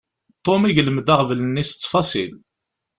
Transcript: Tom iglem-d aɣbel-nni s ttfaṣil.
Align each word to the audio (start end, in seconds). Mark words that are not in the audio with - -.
Tom 0.45 0.61
iglem-d 0.69 1.07
aɣbel-nni 1.13 1.63
s 1.65 1.71
ttfaṣil. 1.73 2.33